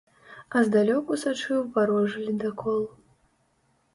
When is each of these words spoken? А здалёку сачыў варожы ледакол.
А 0.55 0.61
здалёку 0.67 1.17
сачыў 1.23 1.59
варожы 1.75 2.19
ледакол. 2.29 2.83